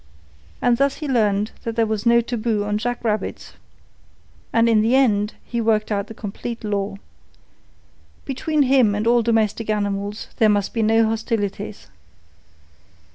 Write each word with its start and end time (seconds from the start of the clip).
And 0.63 0.77
thus 0.77 0.95
he 0.95 1.07
learned 1.07 1.51
that 1.63 1.75
there 1.75 1.85
was 1.85 2.07
no 2.07 2.21
taboo 2.21 2.63
on 2.63 2.79
jackrabbits. 2.79 3.53
In 4.51 4.81
the 4.81 4.95
end 4.95 5.35
he 5.45 5.61
worked 5.61 5.91
out 5.91 6.07
the 6.07 6.15
complete 6.15 6.63
law. 6.63 6.95
Between 8.25 8.63
him 8.63 8.95
and 8.95 9.05
all 9.05 9.21
domestic 9.21 9.69
animals 9.69 10.29
there 10.37 10.49
must 10.49 10.73
be 10.73 10.81
no 10.81 11.07
hostilities. 11.07 11.85